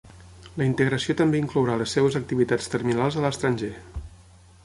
La 0.61 0.65
integració 0.67 1.15
també 1.19 1.41
inclourà 1.41 1.75
les 1.81 1.93
seves 1.97 2.17
activitats 2.21 2.73
terminals 2.77 3.19
a 3.21 3.25
l'estranger. 3.27 3.73